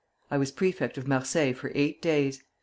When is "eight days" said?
1.75-2.41